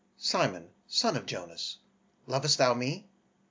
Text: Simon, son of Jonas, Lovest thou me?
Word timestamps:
Simon, 0.17 0.67
son 0.87 1.15
of 1.15 1.27
Jonas, 1.27 1.77
Lovest 2.25 2.57
thou 2.57 2.73
me? 2.73 3.07